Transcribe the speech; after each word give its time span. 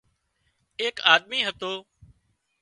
ايڪ 0.81 0.95
آۮمي 1.13 1.39
هتو 1.47 1.73